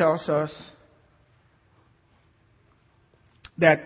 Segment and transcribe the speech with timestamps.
[0.00, 0.50] tells us
[3.58, 3.84] that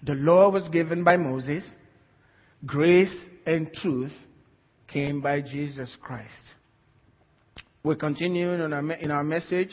[0.00, 1.68] the law was given by Moses,
[2.64, 3.12] grace
[3.44, 4.12] and truth
[4.86, 6.54] came by Jesus Christ.
[7.82, 9.70] We're continuing in our, in our message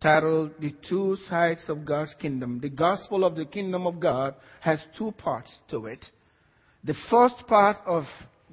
[0.00, 2.60] titled The Two Sides of God's Kingdom.
[2.60, 6.06] The gospel of the kingdom of God has two parts to it.
[6.84, 8.04] The first part of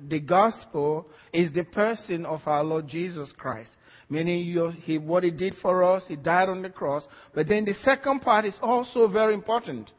[0.09, 3.69] the gospel is the person of our Lord Jesus Christ.
[4.09, 7.03] Meaning he, what he did for us, he died on the cross.
[7.33, 9.91] But then the second part is also very important.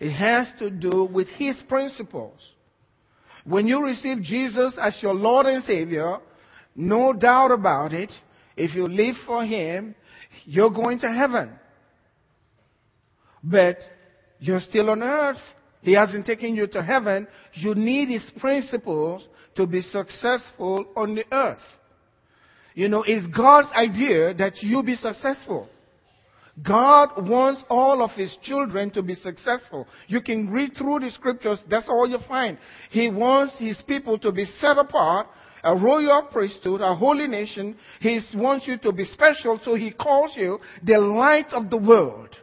[0.00, 2.40] It has to do with his principles.
[3.44, 6.18] When you receive Jesus as your Lord and Savior,
[6.74, 8.10] no doubt about it,
[8.56, 9.94] if you live for him,
[10.44, 11.50] you're going to heaven.
[13.44, 13.78] But
[14.38, 15.40] you're still on earth.
[15.82, 17.26] He hasn't taken you to heaven.
[17.54, 19.26] You need his principles
[19.56, 21.58] to be successful on the earth.
[22.74, 25.68] You know, it's God's idea that you be successful.
[26.62, 29.86] God wants all of His children to be successful.
[30.06, 32.58] You can read through the scriptures, that's all you find.
[32.90, 35.28] He wants His people to be set apart,
[35.64, 37.76] a royal priesthood, a holy nation.
[38.00, 42.36] He wants you to be special, so He calls you the light of the world.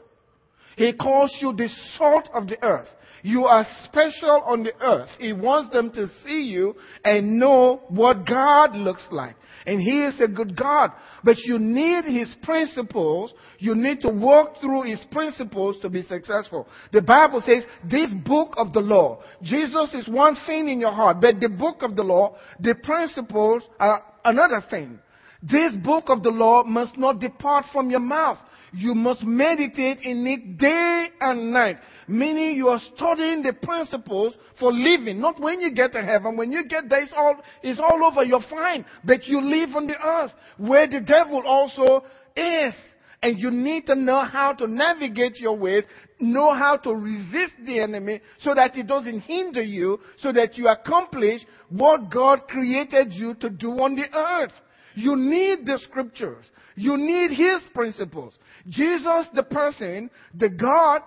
[0.75, 2.87] He calls you the salt of the earth.
[3.23, 5.09] You are special on the earth.
[5.19, 9.35] He wants them to see you and know what God looks like.
[9.65, 10.91] And He is a good God.
[11.23, 13.33] But you need His principles.
[13.59, 16.67] You need to walk through His principles to be successful.
[16.93, 19.21] The Bible says this book of the law.
[19.41, 23.63] Jesus is one thing in your heart, but the book of the law, the principles
[23.79, 24.99] are another thing.
[25.41, 28.39] This book of the law must not depart from your mouth.
[28.73, 31.77] You must meditate in it day and night.
[32.09, 35.21] Meaning you are studying the principles for living.
[35.21, 36.35] Not when you get to heaven.
[36.35, 38.23] When you get there, it's all, it's all over.
[38.23, 38.83] You're fine.
[39.03, 42.03] But you live on the earth where the devil also
[42.35, 42.73] is.
[43.21, 45.83] And you need to know how to navigate your ways,
[46.19, 50.67] know how to resist the enemy so that it doesn't hinder you, so that you
[50.67, 54.53] accomplish what God created you to do on the earth.
[54.95, 56.45] You need the scriptures.
[56.75, 58.33] You need His principles.
[58.67, 61.01] Jesus, the person, the God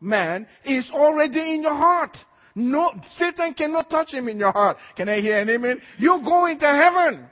[0.00, 2.16] man, is already in your heart.
[2.54, 4.76] No, Satan cannot touch him in your heart.
[4.96, 5.80] Can I hear an amen?
[5.98, 7.26] You're going to heaven.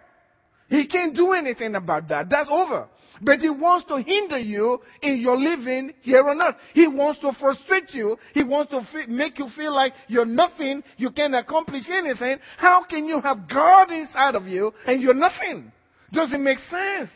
[0.68, 2.28] He can't do anything about that.
[2.30, 2.88] That's over.
[3.20, 6.54] But he wants to hinder you in your living here on earth.
[6.72, 8.16] He wants to frustrate you.
[8.32, 10.84] He wants to make you feel like you're nothing.
[10.98, 12.38] You can't accomplish anything.
[12.58, 15.72] How can you have God inside of you and you're nothing?
[16.12, 17.10] Doesn't make sense.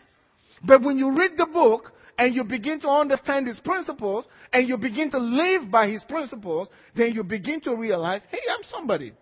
[0.64, 1.92] But when you read the book,
[2.22, 6.69] and you begin to understand his principles and you begin to live by his principles,
[6.94, 9.12] then you begin to realize, hey, I'm somebody.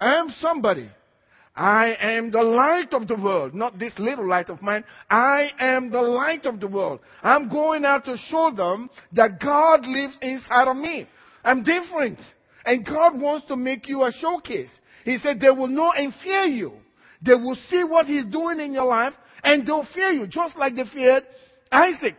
[0.00, 0.88] I am somebody.
[1.56, 4.84] I am the light of the world, not this little light of mine.
[5.10, 7.00] I am the light of the world.
[7.24, 11.08] I'm going out to show them that God lives inside of me.
[11.42, 12.20] I'm different.
[12.64, 14.70] And God wants to make you a showcase.
[15.04, 16.74] He said they will know and fear you.
[17.20, 20.76] They will see what He's doing in your life and they'll fear you, just like
[20.76, 21.24] they feared
[21.70, 22.18] Isaac.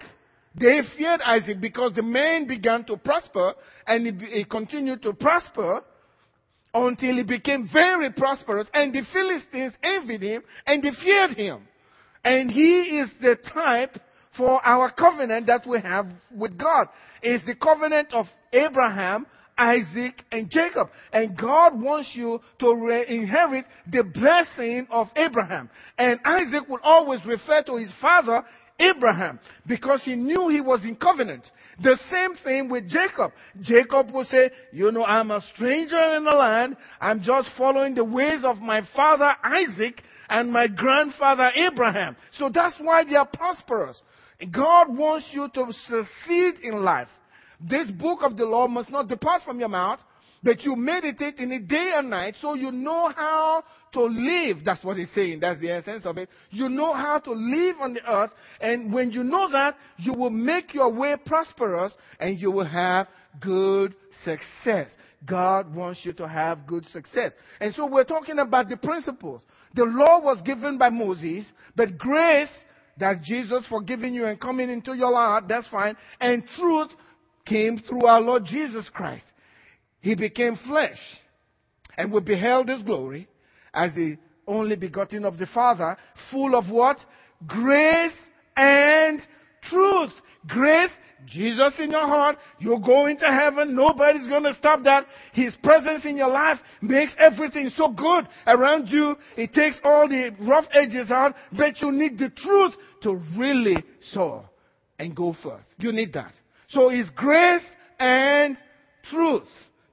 [0.59, 3.53] They feared Isaac because the man began to prosper
[3.85, 5.81] and he, he continued to prosper
[6.73, 11.67] until he became very prosperous and the Philistines envied him and they feared him.
[12.23, 13.99] And he is the type
[14.35, 16.87] for our covenant that we have with God.
[17.21, 19.25] It's the covenant of Abraham,
[19.57, 20.89] Isaac, and Jacob.
[21.11, 25.69] And God wants you to re- inherit the blessing of Abraham.
[25.97, 28.43] And Isaac will always refer to his father
[28.79, 31.49] Abraham because he knew he was in covenant.
[31.81, 33.31] The same thing with Jacob.
[33.61, 36.77] Jacob will say, you know, I'm a stranger in the land.
[37.01, 42.15] I'm just following the ways of my father Isaac and my grandfather Abraham.
[42.33, 44.01] So that's why they are prosperous.
[44.51, 47.09] God wants you to succeed in life.
[47.59, 49.99] This book of the law must not depart from your mouth,
[50.43, 54.57] but you meditate in it day and night so you know how to live.
[54.63, 55.39] That's what he's saying.
[55.39, 56.29] That's the essence of it.
[56.51, 58.31] You know how to live on the earth.
[58.61, 63.07] And when you know that, you will make your way prosperous and you will have
[63.39, 64.89] good success.
[65.25, 67.31] God wants you to have good success.
[67.59, 69.41] And so we're talking about the principles.
[69.73, 71.45] The law was given by Moses,
[71.75, 72.49] but grace,
[72.97, 75.95] that's Jesus forgiving you and coming into your heart, that's fine.
[76.19, 76.91] And truth
[77.45, 79.25] came through our Lord Jesus Christ.
[80.01, 80.99] He became flesh
[81.97, 83.27] and we beheld his glory
[83.73, 84.17] as the
[84.47, 85.97] only begotten of the Father,
[86.31, 86.97] full of what?
[87.45, 88.13] Grace
[88.55, 89.21] and
[89.63, 90.11] truth.
[90.47, 90.91] Grace
[91.25, 93.75] Jesus in your heart, you go into heaven.
[93.75, 95.05] Nobody's going to stop that.
[95.33, 99.15] His presence in your life makes everything so good around you.
[99.35, 102.73] It takes all the rough edges out, but you need the truth
[103.03, 104.49] to really soar
[104.99, 105.63] and go forth.
[105.79, 106.33] You need that.
[106.69, 107.63] So it's grace
[107.99, 108.55] and
[109.11, 109.47] truth,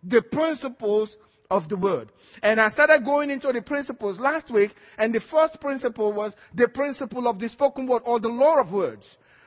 [0.07, 1.17] the principles
[1.51, 2.11] of the word.
[2.43, 6.69] And I started going into the principles last week, and the first principle was the
[6.69, 9.05] principle of the spoken word or the law of words.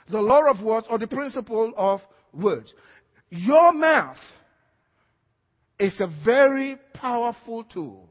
[0.09, 2.01] The law of words or the principle of
[2.33, 2.74] words.
[3.30, 4.18] Your mouth
[5.80, 8.09] is a very powerful tool.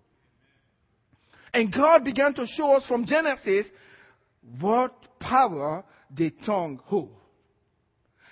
[1.54, 3.66] And God began to show us from Genesis
[4.60, 5.84] what power
[6.14, 7.12] the tongue holds.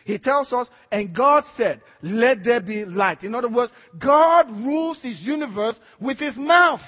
[0.04, 3.22] He tells us, and God said, let there be light.
[3.22, 6.82] In other words, God rules his universe with his mouth.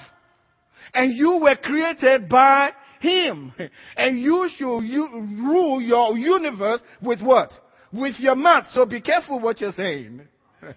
[0.93, 3.53] And you were created by him.
[3.97, 5.09] And you should you
[5.41, 7.51] rule your universe with what?
[7.91, 8.65] With your mouth.
[8.73, 10.21] So be careful what you're saying.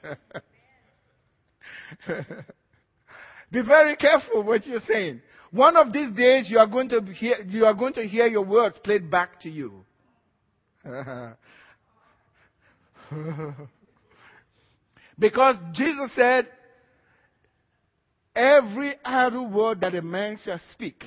[3.52, 5.20] be very careful what you're saying.
[5.50, 8.44] One of these days you are going to hear, you are going to hear your
[8.44, 9.84] words played back to you.
[15.18, 16.46] because Jesus said,
[18.34, 21.04] every idle word that a man shall speak,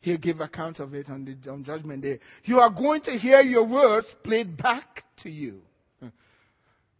[0.00, 2.18] he'll give account of it on the on judgment day.
[2.44, 5.60] You are going to hear your words played back to you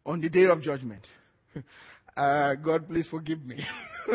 [0.05, 1.07] on the day of judgment.
[2.15, 3.65] Uh, God, please forgive me.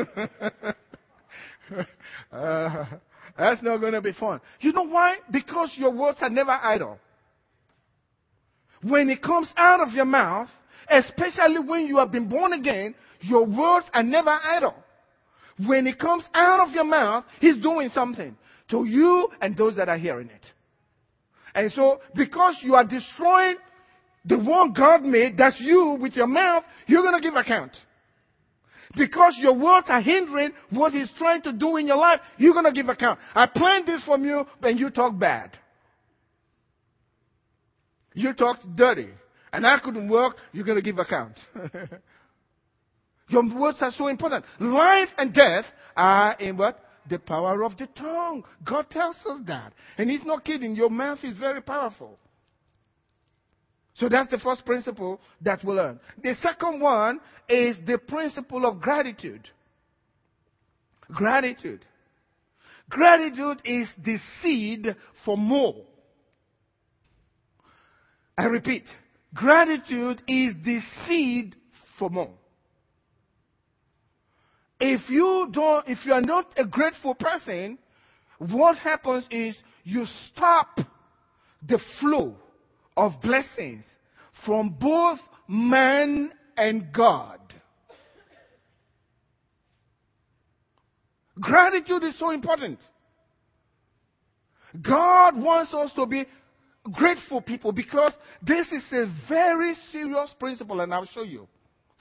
[2.31, 2.85] uh,
[3.35, 4.39] that's not going to be fun.
[4.59, 5.15] You know why?
[5.31, 6.99] Because your words are never idle
[8.83, 10.49] when it comes out of your mouth,
[10.89, 14.75] especially when you have been born again, your words are never idle.
[15.65, 18.37] When it comes out of your mouth, He's doing something
[18.69, 20.51] to you and those that are hearing it.
[21.55, 23.55] And so, because you are destroying
[24.25, 27.75] the one God made, that's you with your mouth, you're going to give account.
[28.95, 32.65] Because your words are hindering what He's trying to do in your life, you're going
[32.65, 33.19] to give account.
[33.33, 35.57] I planned this from you, and you talk bad.
[38.17, 39.09] You talked dirty.
[39.53, 41.39] And I couldn't work, you're going to give account.
[43.29, 44.43] Your words are so important.
[44.59, 45.65] Life and death
[45.95, 46.83] are in what?
[47.07, 48.43] The power of the tongue.
[48.65, 49.71] God tells us that.
[49.99, 50.75] And He's not kidding.
[50.75, 52.17] Your mouth is very powerful.
[53.93, 55.99] So that's the first principle that we learn.
[56.23, 59.47] The second one is the principle of gratitude.
[61.11, 61.85] Gratitude.
[62.89, 65.83] Gratitude is the seed for more.
[68.37, 68.83] I repeat,
[69.33, 71.55] gratitude is the seed
[71.97, 72.33] for more.
[74.79, 77.79] If you don't, if you are not a grateful person,
[78.37, 80.79] what happens is you stop
[81.67, 82.35] the flow
[82.95, 83.85] of blessings
[84.45, 87.39] from both man and God.
[91.39, 92.79] Gratitude is so important.
[94.81, 96.25] God wants us to be
[96.93, 101.47] grateful people because this is a very serious principle, and I'll show you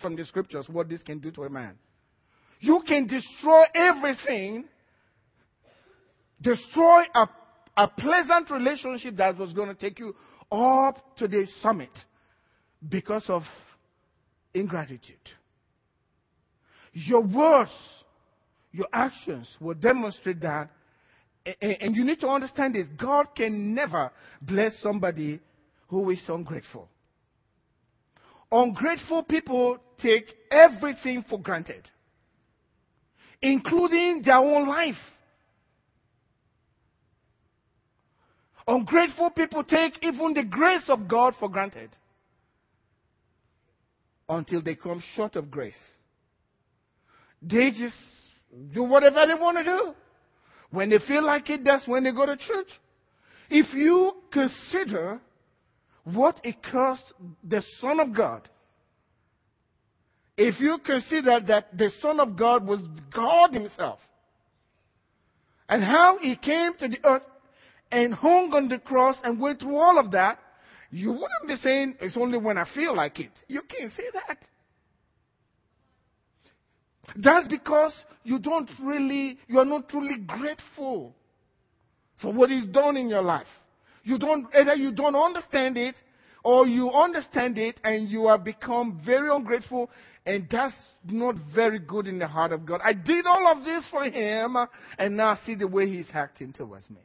[0.01, 1.75] from the scriptures what this can do to a man.
[2.61, 4.65] You can destroy everything,
[6.41, 7.29] destroy a,
[7.77, 10.15] a pleasant relationship that was going to take you
[10.51, 11.91] up to the summit
[12.89, 13.43] because of
[14.55, 15.17] ingratitude.
[16.93, 17.71] Your words,
[18.73, 20.71] your actions will demonstrate that
[21.61, 24.11] and you need to understand this God can never
[24.43, 25.41] bless somebody
[25.89, 26.89] who is ungrateful.
[28.51, 31.89] Ungrateful people take everything for granted,
[33.43, 34.95] including their own life.
[38.69, 41.91] Ungrateful people take even the grace of God for granted
[44.29, 45.75] until they come short of grace.
[47.41, 47.95] They just
[48.75, 49.95] do whatever they want to do.
[50.71, 52.69] When they feel like it, that's when they go to church.
[53.49, 55.21] If you consider
[56.05, 57.03] what it cost
[57.43, 58.49] the Son of God,
[60.37, 62.81] if you consider that the Son of God was
[63.15, 64.01] God Himself,
[65.69, 67.23] and how He came to the earth
[67.91, 70.39] and hung on the cross and went through all of that,
[70.91, 73.33] you wouldn't be saying it's only when I feel like it.
[73.49, 74.39] You can't say that.
[77.15, 77.93] That's because
[78.25, 81.15] you don't really, you are not truly grateful
[82.21, 83.47] for what is done in your life.
[84.03, 85.95] You don't, either you don't understand it
[86.43, 89.91] or you understand it and you have become very ungrateful
[90.25, 92.81] and that's not very good in the heart of God.
[92.85, 94.57] I did all of this for Him
[94.99, 97.01] and now see the way He's acting towards me.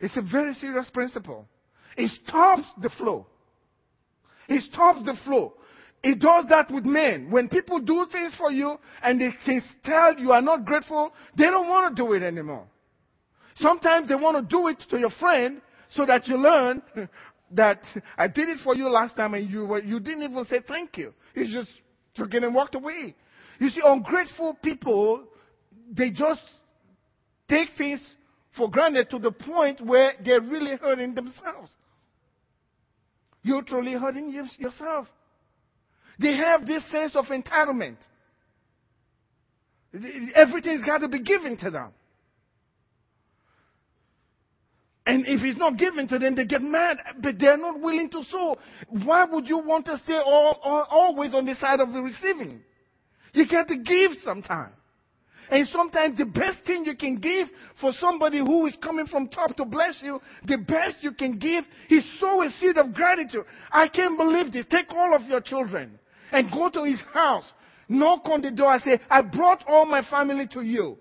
[0.00, 1.48] It's a very serious principle.
[1.96, 3.26] It stops the flow.
[4.48, 5.54] It stops the flow.
[6.06, 7.32] It does that with men.
[7.32, 11.46] When people do things for you and they can tell you are not grateful, they
[11.46, 12.68] don't want to do it anymore.
[13.56, 16.80] Sometimes they want to do it to your friend so that you learn
[17.50, 17.82] that
[18.16, 20.96] I did it for you last time and you, were, you didn't even say thank
[20.96, 21.12] you.
[21.34, 21.70] You just
[22.14, 23.16] took it and walked away.
[23.58, 25.24] You see, ungrateful people,
[25.90, 26.42] they just
[27.48, 28.00] take things
[28.56, 31.72] for granted to the point where they're really hurting themselves.
[33.42, 35.08] You're truly hurting yourself.
[36.18, 37.96] They have this sense of entitlement.
[40.34, 41.92] Everything's got to be given to them.
[45.06, 48.24] And if it's not given to them, they get mad, but they're not willing to
[48.24, 48.56] sow.
[48.88, 52.60] Why would you want to stay all, all, always on the side of the receiving?
[53.32, 54.74] You got to give sometimes.
[55.48, 57.46] And sometimes the best thing you can give
[57.80, 61.64] for somebody who is coming from top to bless you, the best you can give
[61.88, 63.44] is sow a seed of gratitude.
[63.70, 64.66] I can't believe this.
[64.68, 66.00] Take all of your children
[66.32, 67.44] and go to his house,
[67.88, 70.98] knock on the door and say, I brought all my family to you.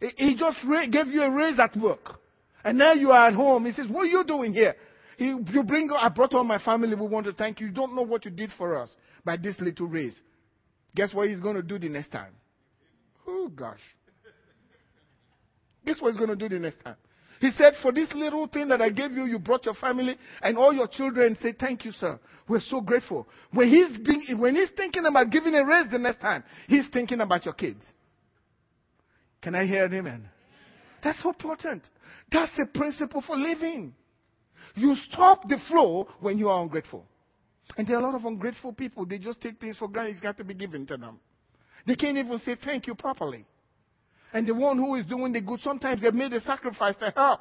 [0.00, 0.56] He just
[0.92, 2.20] gave you a raise at work.
[2.64, 3.66] And now you are at home.
[3.66, 4.74] He says, What are you doing here?
[5.16, 6.94] He, you bring, I brought all my family.
[6.94, 7.66] We want to thank you.
[7.66, 8.90] You don't know what you did for us
[9.24, 10.14] by this little raise.
[10.94, 12.32] Guess what he's going to do the next time?
[13.26, 13.80] Oh, gosh.
[15.84, 16.96] Guess what he's going to do the next time?
[17.40, 20.58] He said, For this little thing that I gave you, you brought your family and
[20.58, 21.36] all your children.
[21.42, 22.18] Say, Thank you, sir.
[22.48, 23.28] We're so grateful.
[23.52, 27.20] When he's, being, when he's thinking about giving a raise the next time, he's thinking
[27.20, 27.84] about your kids.
[29.42, 30.28] Can I hear an amen?
[31.02, 31.82] That's so important.
[32.32, 33.94] That's the principle for living.
[34.74, 37.04] You stop the flow when you are ungrateful.
[37.76, 39.06] And there are a lot of ungrateful people.
[39.06, 40.12] They just take things for granted.
[40.12, 41.20] It's got to be given to them.
[41.86, 43.44] They can't even say thank you properly.
[44.32, 47.40] And the one who is doing the good, sometimes they've made a sacrifice to help.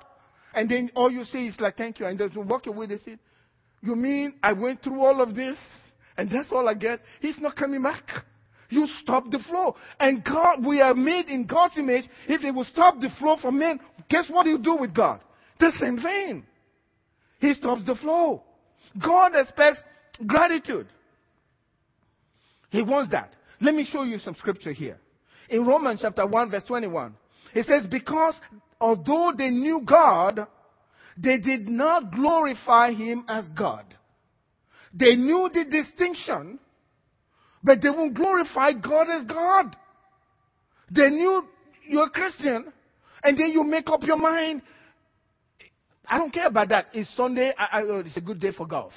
[0.53, 2.06] And then all you say is like, thank you.
[2.06, 2.88] And they walk away.
[2.88, 3.17] They say,
[3.82, 5.58] you mean I went through all of this
[6.17, 7.01] and that's all I get?
[7.22, 8.03] He's not coming back.
[8.70, 9.75] You stop the flow.
[10.00, 12.06] And God, we are made in God's image.
[12.27, 13.79] If He will stop the flow from men,
[14.10, 15.22] guess what He'll do with God?
[15.60, 16.46] The same thing.
[17.39, 18.44] He stops the flow.
[19.01, 19.79] God expects
[20.25, 20.88] gratitude.
[22.70, 23.34] He wants that.
[23.62, 25.00] Let me show you some scripture here.
[25.49, 27.15] In Romans chapter 1 verse 21,
[27.53, 28.35] it says, because
[28.79, 30.45] although they knew God,
[31.17, 33.85] they did not glorify Him as God.
[34.93, 36.59] They knew the distinction,
[37.63, 39.75] but they won't glorify God as God.
[40.91, 41.43] They knew
[41.87, 42.71] you're a Christian,
[43.23, 44.61] and then you make up your mind.
[46.05, 46.87] I don't care about that.
[46.93, 47.53] It's Sunday.
[47.57, 48.93] I, I, oh, it's a good day for golf.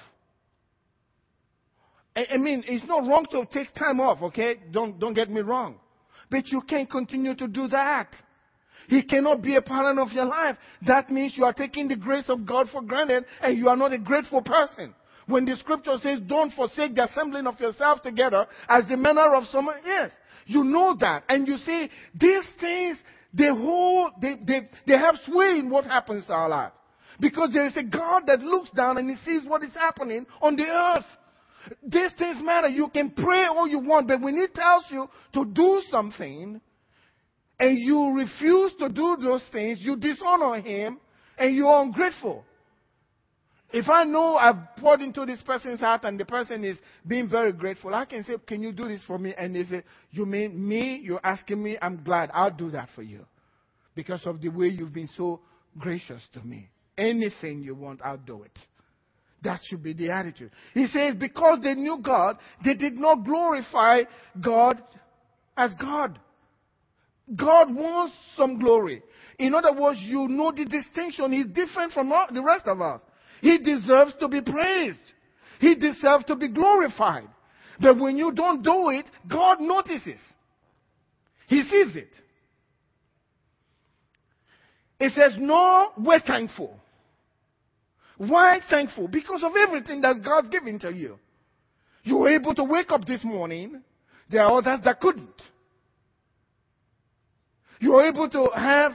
[2.14, 4.56] I, I mean, it's not wrong to take time off, okay?
[4.70, 5.76] Don't, don't get me wrong.
[6.30, 8.08] But you can't continue to do that.
[8.88, 10.56] He cannot be a part of your life.
[10.86, 13.92] That means you are taking the grace of God for granted and you are not
[13.92, 14.94] a grateful person.
[15.26, 19.44] When the scripture says, don't forsake the assembling of yourself together as the manner of
[19.44, 20.10] some is.
[20.46, 21.22] You know that.
[21.28, 22.96] And you see, these things,
[23.32, 26.72] they hold, they, they, they have sway in what happens to our life.
[27.20, 30.56] Because there is a God that looks down and he sees what is happening on
[30.56, 31.04] the earth.
[31.82, 32.68] These things matter.
[32.68, 36.60] You can pray all you want, but when He tells you to do something
[37.58, 40.98] and you refuse to do those things, you dishonor Him
[41.38, 42.44] and you are ungrateful.
[43.72, 47.52] If I know I've poured into this person's heart and the person is being very
[47.52, 49.32] grateful, I can say, Can you do this for me?
[49.36, 51.00] And they say, You mean me?
[51.02, 51.78] You're asking me?
[51.80, 52.30] I'm glad.
[52.34, 53.24] I'll do that for you.
[53.94, 55.40] Because of the way you've been so
[55.78, 56.68] gracious to me.
[56.98, 58.58] Anything you want, I'll do it.
[59.42, 60.50] That should be the attitude.
[60.74, 64.02] He says, because they knew God, they did not glorify
[64.40, 64.82] God
[65.56, 66.18] as God.
[67.34, 69.02] God wants some glory.
[69.38, 71.32] In other words, you know the distinction.
[71.32, 73.00] He's different from all, the rest of us.
[73.40, 74.98] He deserves to be praised.
[75.60, 77.28] He deserves to be glorified.
[77.80, 80.20] But when you don't do it, God notices.
[81.48, 82.10] He sees it.
[84.98, 86.78] It says, No, we're thankful.
[88.20, 89.08] Why thankful?
[89.08, 91.18] Because of everything that God's given to you.
[92.02, 93.80] You were able to wake up this morning.
[94.30, 95.42] There are others that couldn't.
[97.80, 98.92] You were able to have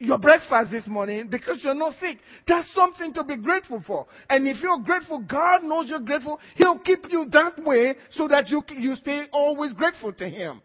[0.00, 2.18] your breakfast this morning because you're not sick.
[2.48, 4.08] That's something to be grateful for.
[4.28, 6.40] And if you're grateful, God knows you're grateful.
[6.56, 10.62] He'll keep you that way so that you, you stay always grateful to Him.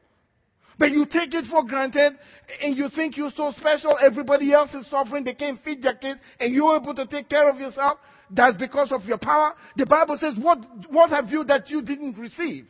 [0.80, 2.14] But you take it for granted
[2.62, 3.98] and you think you're so special.
[4.00, 5.24] Everybody else is suffering.
[5.24, 7.98] They can't feed their kids and you're able to take care of yourself.
[8.30, 9.54] That's because of your power.
[9.76, 12.68] The Bible says, what, what have you that you didn't receive?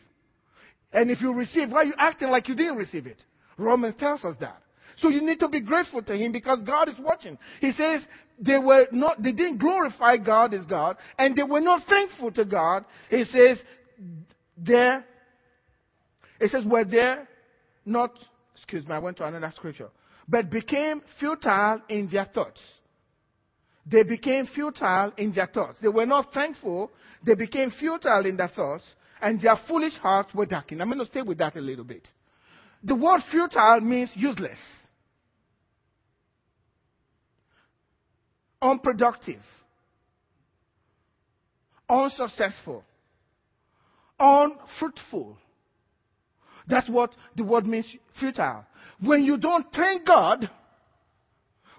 [0.94, 3.24] And if you receive, why are you acting like you didn't receive it?
[3.58, 4.62] Romans tells us that.
[4.98, 7.38] So you need to be grateful to him because God is watching.
[7.60, 8.02] He says
[8.40, 12.46] they were not, they didn't glorify God as God and they were not thankful to
[12.46, 12.86] God.
[13.10, 13.58] He says
[14.58, 15.06] there,
[16.40, 17.28] it says were there
[17.88, 18.12] not,
[18.56, 19.90] excuse me, I went to another scripture,
[20.28, 22.60] but became futile in their thoughts.
[23.90, 25.78] They became futile in their thoughts.
[25.82, 26.92] They were not thankful.
[27.26, 28.84] They became futile in their thoughts
[29.22, 30.82] and their foolish hearts were darkened.
[30.82, 32.08] I'm going to stay with that a little bit.
[32.84, 34.60] The word futile means useless,
[38.62, 39.42] unproductive,
[41.90, 42.84] unsuccessful,
[44.20, 45.38] unfruitful.
[46.68, 47.86] That's what the word means
[48.20, 48.66] futile.
[49.00, 50.50] When you don't thank God,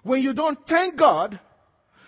[0.03, 1.39] when you don't thank God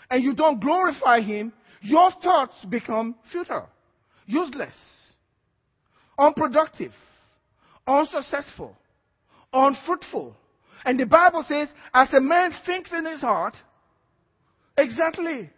[0.10, 3.70] and you don't glorify Him, your thoughts become futile,
[4.26, 4.76] useless,
[6.18, 6.94] unproductive,
[7.88, 8.76] unsuccessful,
[9.52, 10.36] unfruitful.
[10.86, 13.56] And the Bible says, as a man thinks in his heart,
[14.78, 15.50] exactly,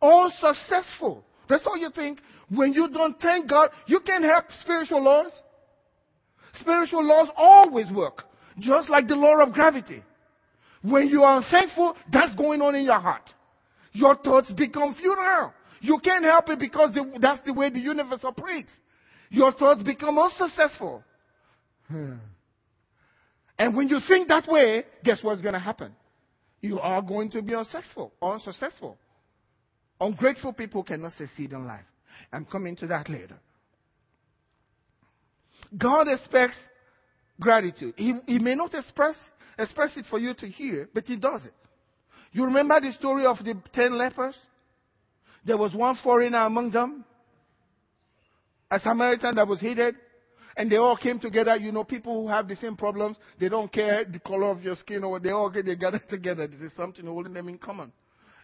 [0.00, 1.24] unsuccessful.
[1.48, 2.20] That's all you think.
[2.48, 5.32] When you don't thank God, you can't help spiritual laws.
[6.60, 8.24] Spiritual laws always work,
[8.58, 10.02] just like the law of gravity.
[10.82, 13.32] When you are unthankful, that's going on in your heart.
[13.92, 15.52] Your thoughts become futile.
[15.80, 18.70] You can't help it because that's the way the universe operates.
[19.30, 21.02] Your thoughts become unsuccessful.
[21.88, 22.14] Hmm.
[23.58, 25.92] And when you think that way, guess what's going to happen?
[26.60, 28.12] You are going to be unsuccessful.
[28.20, 28.96] Unsuccessful.
[30.00, 31.84] Ungrateful people cannot succeed in life.
[32.32, 33.38] I'm coming to that later.
[35.76, 36.56] God expects
[37.40, 37.94] gratitude.
[37.96, 39.16] He, he may not express,
[39.58, 41.54] express it for you to hear, but He does it.
[42.32, 44.36] You remember the story of the ten lepers?
[45.44, 47.04] There was one foreigner among them,
[48.70, 49.94] a Samaritan that was hated,
[50.56, 51.56] and they all came together.
[51.56, 54.74] You know, people who have the same problems, they don't care the color of your
[54.74, 55.22] skin or what.
[55.22, 56.46] they all get they gathered together.
[56.46, 57.92] This is something holding them in common.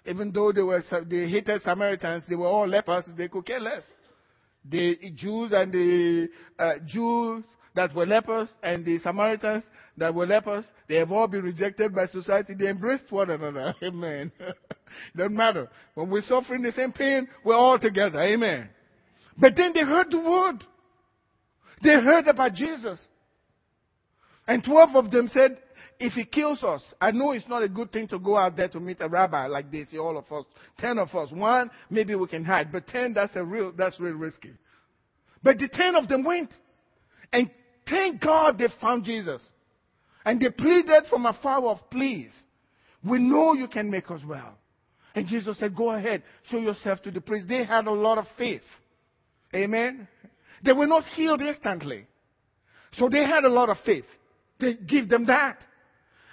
[0.07, 3.05] Even though they were they hated Samaritans, they were all lepers.
[3.17, 3.83] They could care less.
[4.69, 9.65] The Jews and the uh, Jews that were lepers and the Samaritans
[9.97, 12.55] that were lepers, they have all been rejected by society.
[12.55, 13.75] They embraced one another.
[13.83, 14.33] Amen.
[15.17, 15.69] Doesn't matter.
[15.95, 18.21] When we're suffering the same pain, we're all together.
[18.21, 18.69] Amen.
[19.39, 20.65] But then they heard the word.
[21.83, 23.01] They heard about Jesus.
[24.47, 25.59] And 12 of them said,
[26.01, 28.69] if he kills us, I know it's not a good thing to go out there
[28.69, 30.47] to meet a rabbi like this, all of us,
[30.79, 31.31] 10 of us.
[31.31, 34.53] One, maybe we can hide, but 10, that's a real, that's real risky.
[35.43, 36.53] But the 10 of them went.
[37.33, 37.51] And
[37.89, 39.43] thank God they found Jesus.
[40.25, 42.33] And they pleaded from afar of, please,
[43.05, 44.57] we know you can make us well.
[45.15, 47.47] And Jesus said, go ahead, show yourself to the priest.
[47.47, 48.63] They had a lot of faith.
[49.55, 50.09] Amen.
[50.65, 52.07] They were not healed instantly.
[52.93, 54.05] So they had a lot of faith.
[54.59, 55.59] They give them that.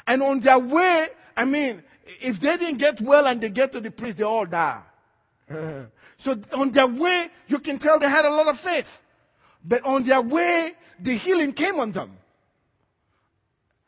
[0.08, 1.84] And on their way, I mean,
[2.22, 4.82] if they didn't get well and they get to the priest, they all die.
[5.50, 8.86] so on their way, you can tell they had a lot of faith.
[9.64, 12.18] But on their way, the healing came on them.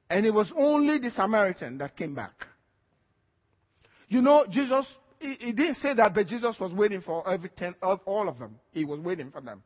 [0.10, 2.48] And it was only the Samaritan that came back.
[4.10, 4.86] You know, Jesus,
[5.20, 8.40] he, he didn't say that, but Jesus was waiting for every ten, of all of
[8.40, 8.56] them.
[8.72, 9.62] He was waiting for them.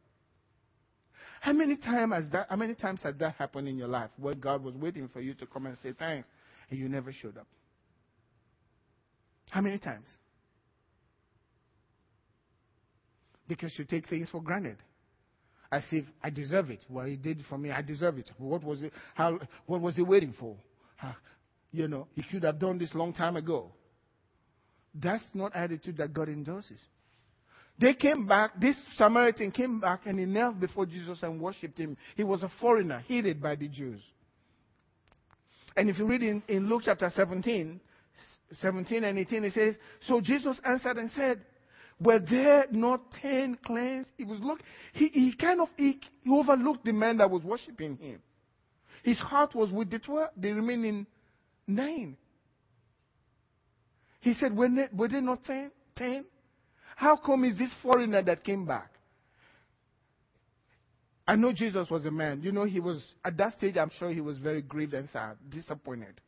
[1.39, 4.35] How many, time has that, how many times has that happened in your life where
[4.35, 6.27] God was waiting for you to come and say thanks
[6.73, 7.45] and you never showed up?
[9.51, 10.07] How many times?
[13.47, 14.77] Because you take things for granted.
[15.71, 16.83] As if I deserve it.
[16.89, 17.69] Well, he did for me.
[17.69, 18.31] I deserve it.
[18.39, 18.91] What was it?
[19.13, 20.55] How, what was he waiting for?
[21.71, 23.71] you know, he should have done this long time ago.
[24.95, 26.79] That's not attitude that God endorses.
[27.79, 31.97] They came back, this Samaritan came back and he knelt before Jesus and worshipped him.
[32.15, 34.01] He was a foreigner, hated by the Jews.
[35.75, 37.79] And if you read in, in Luke chapter 17,
[38.61, 39.75] 17 and 18, it says,
[40.07, 41.41] So Jesus answered and said,
[41.99, 44.09] Were there not ten cleansed?
[44.17, 44.59] He was look,
[44.93, 48.21] he, he kind of he, he overlooked the man that was worshiping him.
[49.03, 51.07] His heart was with the twelve, the remaining
[51.67, 52.17] nine.
[54.21, 55.71] He said, Were, were there not ten?
[55.95, 56.25] ten?
[56.95, 58.92] How come is this foreigner that came back?
[61.27, 62.41] I know Jesus was a man.
[62.41, 65.37] You know, he was, at that stage, I'm sure he was very grieved and sad,
[65.49, 66.19] disappointed.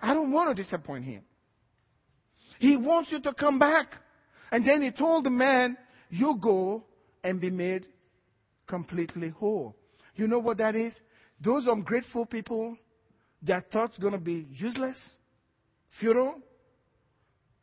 [0.00, 1.22] I don't want to disappoint him.
[2.58, 3.94] He wants you to come back.
[4.50, 5.76] And then he told the man,
[6.10, 6.84] You go
[7.22, 7.86] and be made
[8.66, 9.76] completely whole.
[10.16, 10.92] You know what that is?
[11.40, 12.76] Those ungrateful people,
[13.42, 14.96] their thoughts going to be useless,
[15.98, 16.36] futile,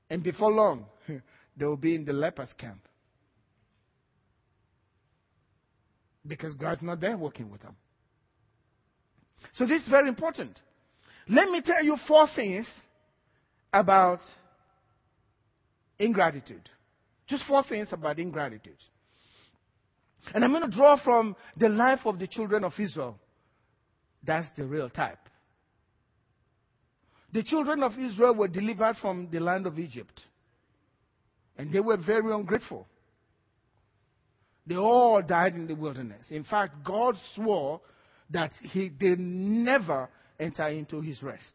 [0.10, 2.88] and before long, they will be in the lepers camp.
[6.25, 7.75] Because God's not there working with them.
[9.55, 10.60] So this is very important.
[11.27, 12.67] Let me tell you four things
[13.71, 14.19] about
[15.97, 16.69] ingratitude.
[17.27, 18.77] Just four things about ingratitude.
[20.34, 23.17] And I'm going to draw from the life of the children of Israel.
[24.23, 25.19] That's the real type.
[27.32, 30.19] The children of Israel were delivered from the land of Egypt.
[31.58, 32.88] And they were very ungrateful.
[34.65, 36.26] They all died in the wilderness.
[36.30, 37.82] In fact, God swore
[38.30, 41.54] that he, they never enter into his rest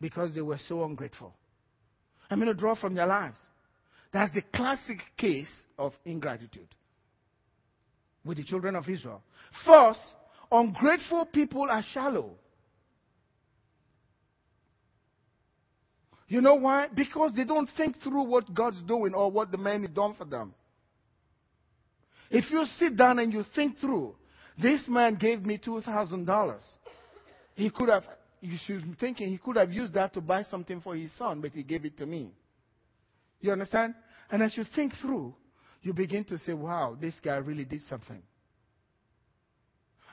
[0.00, 1.34] because they were so ungrateful.
[2.30, 3.38] I'm going to draw from their lives.
[4.12, 6.68] That's the classic case of ingratitude
[8.24, 9.22] with the children of Israel.
[9.66, 10.00] First,
[10.50, 12.30] ungrateful people are shallow.
[16.28, 16.88] You know why?
[16.94, 20.24] Because they don't think through what God's doing or what the man has done for
[20.24, 20.54] them.
[22.32, 24.14] If you sit down and you think through,
[24.60, 26.60] this man gave me $2,000.
[27.54, 28.04] He could have,
[28.40, 31.42] you should be thinking, he could have used that to buy something for his son,
[31.42, 32.32] but he gave it to me.
[33.42, 33.94] You understand?
[34.30, 35.34] And as you think through,
[35.82, 38.22] you begin to say, wow, this guy really did something.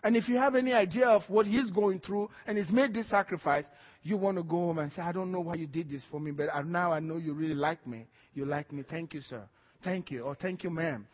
[0.03, 3.09] And if you have any idea of what he's going through and he's made this
[3.09, 3.65] sacrifice,
[4.03, 6.19] you want to go home and say, I don't know why you did this for
[6.19, 8.07] me, but now I know you really like me.
[8.33, 8.83] You like me.
[8.89, 9.43] Thank you, sir.
[9.85, 10.23] Thank you.
[10.23, 11.07] Or thank you, ma'am.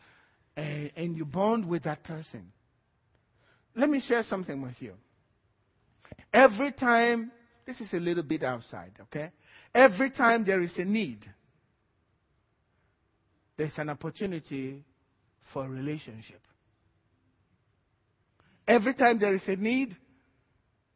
[0.56, 2.52] And, and you bond with that person.
[3.74, 4.94] Let me share something with you.
[6.32, 7.30] Every time,
[7.66, 9.30] this is a little bit outside, okay?
[9.74, 11.18] Every time there is a need,
[13.56, 14.82] there's an opportunity
[15.52, 16.40] for relationship.
[18.66, 19.96] Every time there is a need,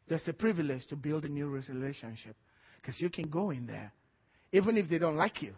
[0.07, 2.35] there's a privilege to build a new relationship.
[2.81, 3.93] Because you can go in there,
[4.51, 5.53] even if they don't like you.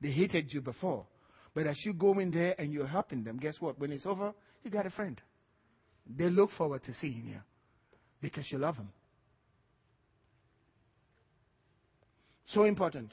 [0.00, 1.04] They hated you before.
[1.54, 3.78] But as you go in there and you're helping them, guess what?
[3.78, 5.20] When it's over, you got a friend.
[6.06, 7.40] They look forward to seeing you
[8.20, 8.90] because you love them.
[12.46, 13.12] So important.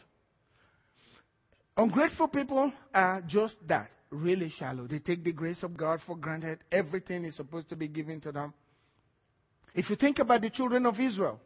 [1.78, 4.88] Ungrateful people are just that really shallow.
[4.88, 6.60] They take the grace of God for granted.
[6.72, 8.54] Everything is supposed to be given to them.
[9.74, 11.40] If you think about the children of Israel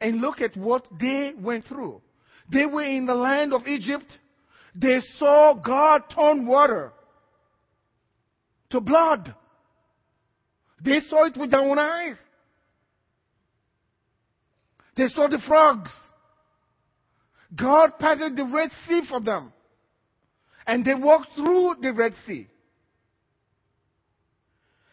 [0.00, 2.00] and look at what they went through,
[2.50, 4.18] they were in the land of Egypt.
[4.74, 6.92] They saw God turn water
[8.70, 9.34] to blood.
[10.82, 12.16] They saw it with their own eyes.
[14.96, 15.90] They saw the frogs.
[17.54, 19.52] God parted the Red Sea for them.
[20.66, 22.46] And they walked through the Red Sea.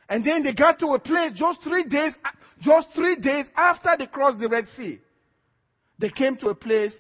[0.09, 2.13] And then they got to a place just three days,
[2.61, 4.99] just three days after they crossed the Red Sea.
[5.99, 6.93] They came to a place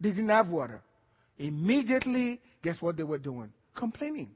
[0.00, 0.82] they didn't have water.
[1.40, 3.50] Immediately, guess what they were doing?
[3.74, 4.28] Complaining.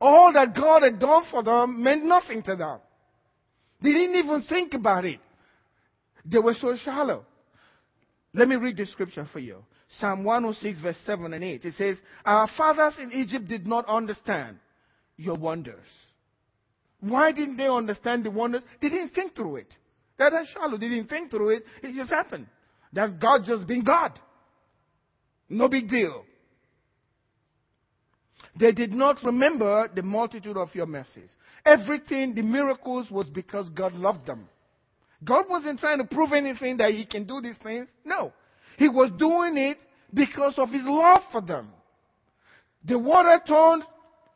[0.00, 2.78] All that God had done for them meant nothing to them.
[3.82, 5.18] They didn't even think about it.
[6.24, 7.24] They were so shallow.
[8.32, 9.64] Let me read the scripture for you.
[9.98, 11.64] Psalm 106, verse 7 and 8.
[11.64, 14.58] It says, Our fathers in Egypt did not understand
[15.16, 15.86] your wonders.
[17.00, 18.62] Why didn't they understand the wonders?
[18.80, 19.74] They didn't think through it.
[20.18, 20.78] That is shallow.
[20.78, 21.64] They didn't think through it.
[21.82, 22.46] It just happened.
[22.94, 24.18] That's God just being God.
[25.48, 26.24] No big deal.
[28.58, 31.30] They did not remember the multitude of your mercies.
[31.66, 34.48] Everything, the miracles, was because God loved them.
[35.24, 37.88] God wasn't trying to prove anything that He can do these things.
[38.04, 38.32] No.
[38.78, 39.78] He was doing it
[40.12, 41.68] because of his love for them.
[42.84, 43.84] The water turned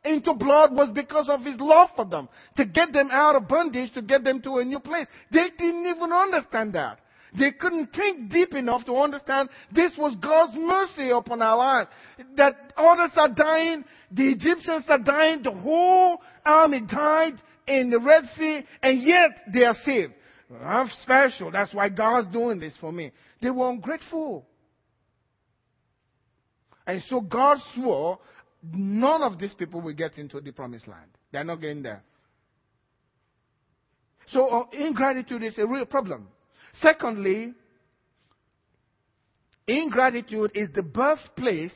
[0.03, 2.29] into blood was because of his love for them.
[2.57, 5.07] To get them out of bondage, to get them to a new place.
[5.31, 6.99] They didn't even understand that.
[7.37, 11.89] They couldn't think deep enough to understand this was God's mercy upon our lives.
[12.37, 18.23] That others are dying, the Egyptians are dying, the whole army died in the Red
[18.37, 20.13] Sea, and yet they are saved.
[20.63, 21.51] I'm special.
[21.51, 23.11] That's why God's doing this for me.
[23.41, 24.47] They were ungrateful.
[26.87, 28.17] And so God swore
[28.63, 31.11] none of these people will get into the promised land.
[31.31, 32.03] They're not getting there.
[34.29, 36.27] So uh, ingratitude is a real problem.
[36.81, 37.53] Secondly,
[39.67, 41.73] ingratitude is the birthplace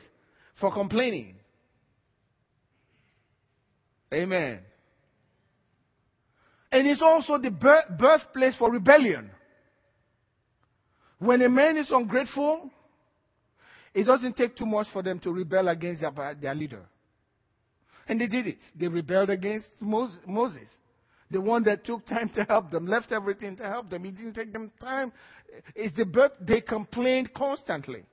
[0.60, 1.36] for complaining.
[4.12, 4.60] Amen.
[6.70, 9.30] And it's also the birthplace for rebellion.
[11.18, 12.70] When a man is ungrateful,
[13.94, 16.82] it doesn't take too much for them to rebel against their, their leader.
[18.08, 18.58] And they did it.
[18.74, 20.68] They rebelled against Moses.
[21.30, 24.04] The one that took time to help them, left everything to help them.
[24.04, 25.12] He didn't take them time.
[25.74, 26.32] It's the birth.
[26.40, 28.04] They complained constantly.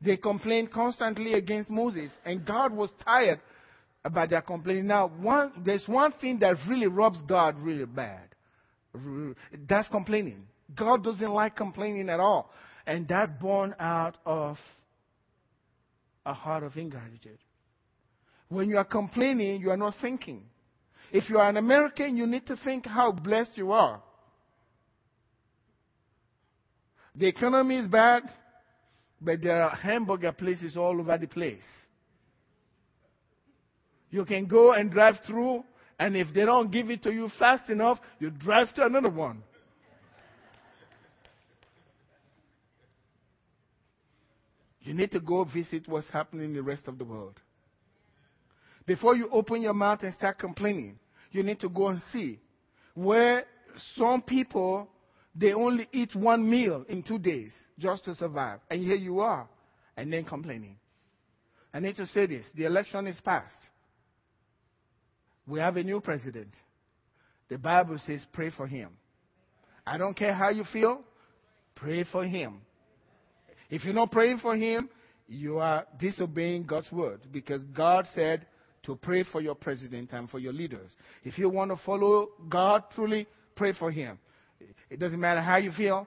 [0.00, 2.10] They complained constantly against Moses.
[2.24, 3.40] And God was tired
[4.04, 4.86] about their complaining.
[4.86, 8.28] Now, one, there's one thing that really rubs God really bad.
[9.68, 10.46] That's complaining.
[10.74, 12.50] God doesn't like complaining at all.
[12.86, 14.56] And that's born out of
[16.24, 17.38] a heart of ingratitude.
[18.48, 20.42] When you are complaining, you are not thinking.
[21.12, 24.02] If you are an American, you need to think how blessed you are.
[27.14, 28.22] The economy is bad,
[29.20, 31.64] but there are hamburger places all over the place.
[34.10, 35.64] You can go and drive through,
[35.98, 39.42] and if they don't give it to you fast enough, you drive to another one.
[44.82, 47.38] You need to go visit what's happening in the rest of the world.
[48.88, 50.98] Before you open your mouth and start complaining,
[51.30, 52.40] you need to go and see
[52.94, 53.44] where
[53.96, 54.88] some people
[55.34, 58.60] they only eat one meal in two days just to survive.
[58.70, 59.46] And here you are,
[59.94, 60.76] and then complaining.
[61.72, 63.54] I need to say this the election is past.
[65.46, 66.54] We have a new president.
[67.50, 68.88] The Bible says, pray for him.
[69.86, 71.02] I don't care how you feel,
[71.74, 72.62] pray for him.
[73.68, 74.88] If you're not praying for him,
[75.26, 78.46] you are disobeying God's word because God said
[78.88, 80.90] to pray for your president and for your leaders.
[81.22, 84.18] If you want to follow God truly, pray for him.
[84.88, 86.06] It doesn't matter how you feel,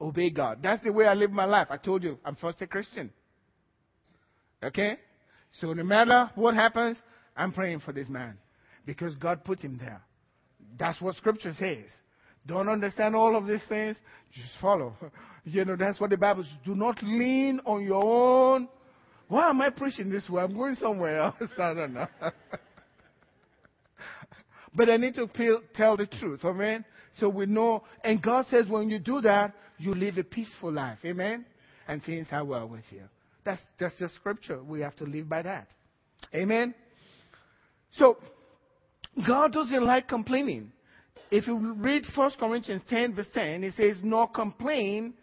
[0.00, 0.60] obey God.
[0.62, 1.66] That's the way I live my life.
[1.68, 3.10] I told you, I'm first a Christian.
[4.64, 4.96] Okay?
[5.60, 6.96] So no matter what happens,
[7.36, 8.38] I'm praying for this man
[8.86, 10.00] because God put him there.
[10.78, 11.90] That's what scripture says.
[12.46, 13.96] Don't understand all of these things,
[14.32, 14.96] just follow.
[15.44, 16.52] You know, that's what the Bible says.
[16.64, 18.68] Do not lean on your own.
[19.32, 20.42] Why am I preaching this way?
[20.42, 21.36] I'm going somewhere else.
[21.58, 22.06] I don't know.
[24.74, 25.26] but I need to
[25.74, 26.84] tell the truth, amen?
[27.18, 30.98] So we know, and God says when you do that, you live a peaceful life,
[31.06, 31.46] amen?
[31.88, 33.04] And things are well with you.
[33.42, 34.62] That's, that's the scripture.
[34.62, 35.68] We have to live by that.
[36.34, 36.74] Amen?
[37.96, 38.18] So,
[39.26, 40.72] God doesn't like complaining.
[41.30, 45.14] If you read 1 Corinthians 10, verse 10, it says, Nor complain,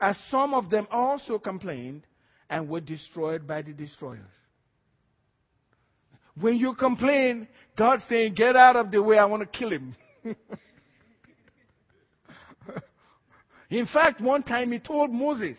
[0.00, 2.05] as some of them also complained
[2.48, 4.20] and were destroyed by the destroyers.
[6.38, 9.96] When you complain, God's saying, Get out of the way, I want to kill him.
[13.70, 15.56] In fact, one time he told Moses,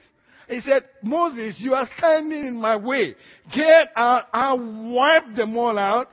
[0.47, 3.15] he said, Moses, you are standing in my way.
[3.53, 4.57] Get out, I'll
[4.93, 6.07] wipe them all out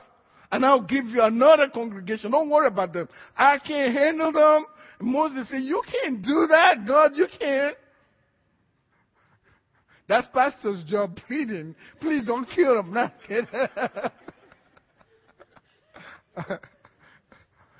[0.51, 2.31] and I'll give you another congregation.
[2.31, 3.07] Don't worry about them.
[3.37, 4.65] I can't handle them.
[4.99, 7.75] Moses said, You can't do that, God, you can't.
[10.07, 11.75] That's pastor's job, pleading.
[11.99, 12.93] Please don't kill them.
[12.93, 13.13] Not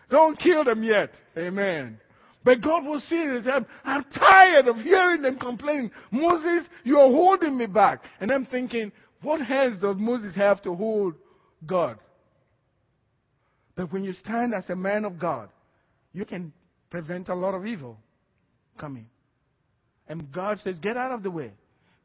[0.10, 1.12] don't kill them yet.
[1.38, 2.00] Amen.
[2.44, 3.46] But God was serious.
[3.52, 5.92] I'm, I'm tired of hearing them complaining.
[6.12, 8.04] Moses, you're holding me back.
[8.20, 11.16] And I'm thinking, what hands does Moses have to hold
[11.66, 11.98] God?
[13.76, 15.50] But when you stand as a man of God,
[16.14, 16.54] you can
[16.92, 17.98] prevent a lot of evil
[18.78, 19.08] coming.
[20.08, 21.52] And God says, Get out of the way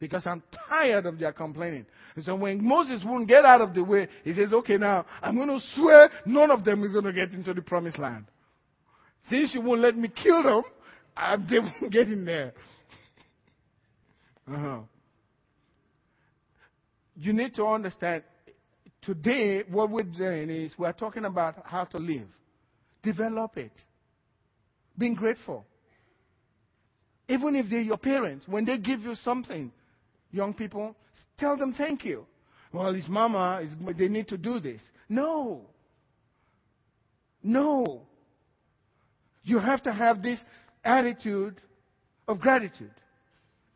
[0.01, 1.87] because I'm tired of their complaining.
[2.17, 5.37] And so when Moses wouldn't get out of the way, he says, Okay, now I'm
[5.37, 8.25] going to swear none of them is going to get into the promised land.
[9.29, 10.63] Since you won't let me kill them,
[11.17, 12.53] uh, they won't get in there.
[14.51, 14.81] Uh-huh.
[17.15, 18.25] You need to understand
[19.03, 22.29] Today, what we're doing is we're talking about how to live.
[23.03, 23.73] Develop it.
[24.99, 25.65] Being grateful.
[27.29, 29.73] Even if they're your parents, when they give you something,
[30.31, 30.95] young people,
[31.39, 32.27] tell them thank you.
[32.73, 34.81] Well, his mama, is, they need to do this.
[35.09, 35.63] No.
[37.43, 38.03] No.
[39.43, 40.39] You have to have this
[40.85, 41.61] attitude
[42.29, 42.93] of gratitude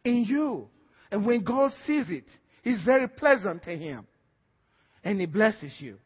[0.04, 0.68] in you.
[1.10, 2.24] And when God sees it,
[2.62, 4.06] it's very pleasant to Him
[5.02, 5.98] and He blesses you.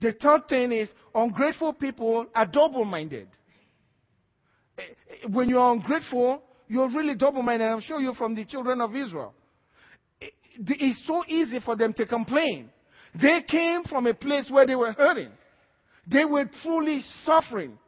[0.00, 3.28] The third thing is ungrateful people are double minded.
[4.78, 7.64] Eh, eh, when you're ungrateful, you're really double minded.
[7.64, 9.34] I'm sure you're from the children of Israel.
[10.58, 12.70] It's so easy for them to complain.
[13.20, 15.30] They came from a place where they were hurting.
[16.06, 17.78] They were truly suffering.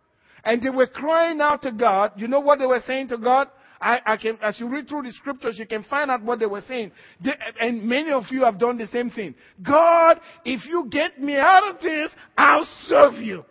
[0.45, 2.13] And they were crying out to God.
[2.17, 3.49] You know what they were saying to God?
[3.81, 6.47] I, I, can, as you read through the scriptures, you can find out what they
[6.47, 6.91] were saying.
[7.23, 9.35] They, and many of you have done the same thing.
[9.63, 13.45] God, if you get me out of this, I'll serve you.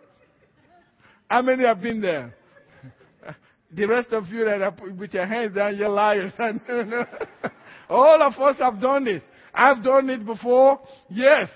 [1.30, 2.34] How many have been there?
[3.70, 6.32] The rest of you that are with your hands down, you're liars.
[7.88, 9.22] All of us have done this.
[9.54, 10.80] I've done it before.
[11.08, 11.48] Yes,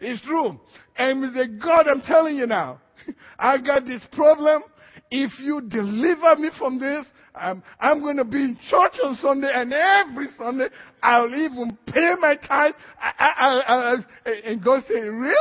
[0.00, 0.58] it's true.
[0.96, 2.80] And we say, God, I'm telling you now,
[3.38, 4.62] I got this problem.
[5.10, 9.50] If you deliver me from this, I'm, I'm going to be in church on Sunday,
[9.52, 10.68] and every Sunday
[11.02, 12.74] I'll even pay my tithe.
[13.00, 15.34] I, I, I, and God said, Really?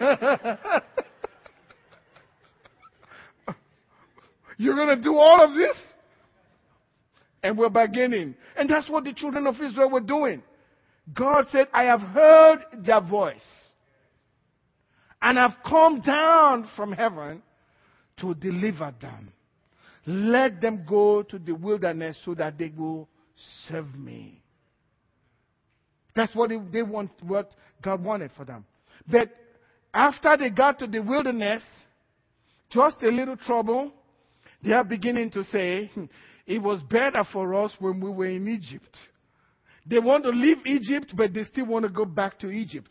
[4.56, 5.76] You're going to do all of this?
[7.42, 8.34] And we're beginning.
[8.56, 10.42] And that's what the children of Israel were doing.
[11.14, 13.40] God said, I have heard their voice.
[15.22, 17.42] And I've come down from heaven
[18.20, 19.32] to deliver them.
[20.06, 23.08] Let them go to the wilderness so that they will
[23.68, 24.42] serve me.
[26.14, 28.64] That's what they want, what God wanted for them.
[29.06, 29.30] But
[29.92, 31.62] after they got to the wilderness,
[32.70, 33.92] just a little trouble,
[34.62, 36.04] they are beginning to say, hmm,
[36.50, 38.98] it was better for us when we were in Egypt.
[39.86, 42.88] They want to leave Egypt, but they still want to go back to Egypt.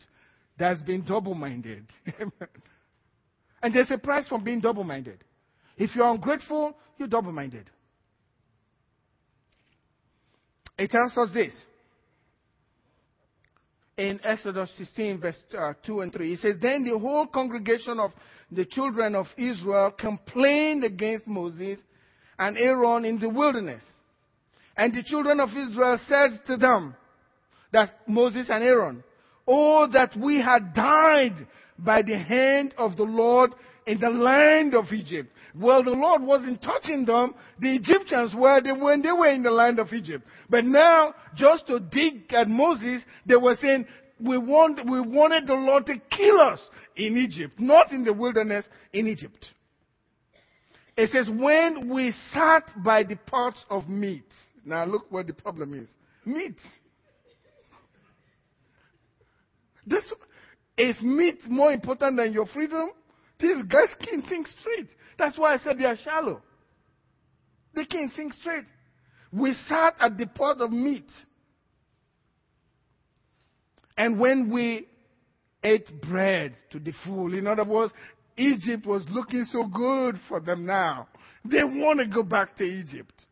[0.58, 1.84] That's been double minded.
[3.62, 5.22] and there's a price for being double minded.
[5.76, 7.68] If you're ungrateful, you're double minded.
[10.78, 11.52] It tells us this
[13.98, 16.32] in Exodus 16, verse uh, 2 and 3.
[16.32, 18.12] It says, Then the whole congregation of
[18.50, 21.78] the children of Israel complained against Moses
[22.40, 23.82] and Aaron in the wilderness.
[24.76, 26.96] And the children of Israel said to them,
[27.72, 29.04] that Moses and Aaron,
[29.46, 31.34] Oh, that we had died
[31.78, 33.52] by the hand of the Lord
[33.86, 35.28] in the land of Egypt.
[35.54, 37.34] Well, the Lord wasn't touching them.
[37.58, 40.24] The Egyptians were when they were in the land of Egypt.
[40.48, 43.86] But now, just to dig at Moses, they were saying,
[44.20, 46.60] we, want, we wanted the Lord to kill us
[46.96, 49.46] in Egypt, not in the wilderness, in Egypt.
[50.96, 54.26] It says, when we sat by the pots of meat.
[54.64, 55.88] Now look what the problem is.
[56.24, 56.56] Meat.
[59.86, 60.04] This,
[60.76, 62.90] is meat more important than your freedom?
[63.38, 64.88] These guys can't think straight.
[65.18, 66.42] That's why I said they are shallow.
[67.74, 68.64] They can't think straight.
[69.32, 71.10] We sat at the pot of meat.
[73.96, 74.88] And when we
[75.62, 77.92] ate bread to the full, in other words,
[78.40, 81.08] Egypt was looking so good for them now.
[81.44, 83.26] They want to go back to Egypt.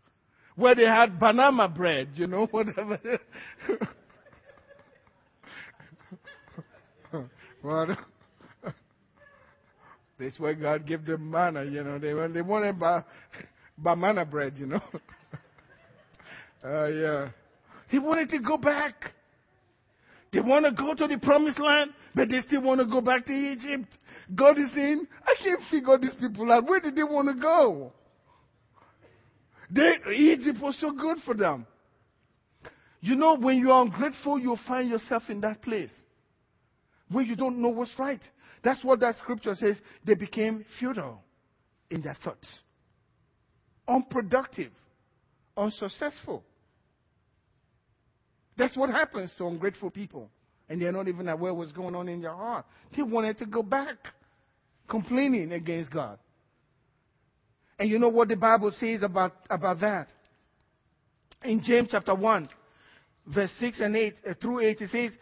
[0.54, 2.98] Where they had banana bread, you know, whatever.
[7.62, 7.96] well,
[10.18, 11.98] that's why God gave them manna, you know.
[11.98, 13.04] They, they wanted ba-
[13.78, 14.82] banana bread, you know.
[16.64, 17.28] uh, yeah.
[17.88, 19.12] He wanted to go back.
[20.32, 23.24] They want to go to the promised land, but they still want to go back
[23.26, 23.96] to Egypt.
[24.34, 26.66] God is saying, I can't figure these people out.
[26.66, 27.92] Where did they want to go?
[29.70, 31.66] They, Egypt was so good for them.
[33.00, 35.90] You know, when you are ungrateful, you'll find yourself in that place
[37.10, 38.20] where you don't know what's right.
[38.62, 39.76] That's what that scripture says.
[40.04, 41.22] They became futile
[41.90, 42.58] in their thoughts,
[43.86, 44.72] unproductive,
[45.56, 46.42] unsuccessful.
[48.56, 50.28] That's what happens to ungrateful people.
[50.68, 52.66] And they're not even aware what's going on in their heart.
[52.94, 53.96] They wanted to go back,
[54.88, 56.18] complaining against God.
[57.78, 60.12] And you know what the Bible says about, about that?
[61.44, 62.48] In James chapter 1,
[63.26, 65.12] verse 6 and 8 uh, through 8, it says,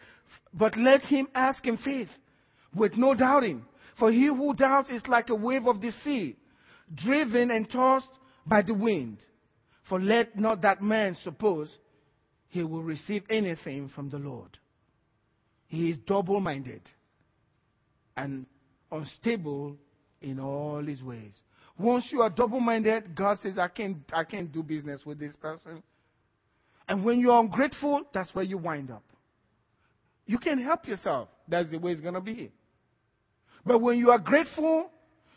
[0.53, 2.09] But let him ask in faith
[2.75, 3.65] with no doubting.
[3.99, 6.35] For he who doubts is like a wave of the sea,
[6.95, 8.07] driven and tossed
[8.45, 9.19] by the wind.
[9.87, 11.69] For let not that man suppose
[12.49, 14.57] he will receive anything from the Lord.
[15.67, 16.81] He is double minded
[18.15, 18.45] and
[18.91, 19.75] unstable
[20.21, 21.33] in all his ways.
[21.79, 25.35] Once you are double minded, God says, I can't, I can't do business with this
[25.35, 25.83] person.
[26.87, 29.03] And when you're ungrateful, that's where you wind up.
[30.25, 31.29] You can't help yourself.
[31.47, 32.51] That's the way it's going to be.
[33.65, 34.89] But when you are grateful,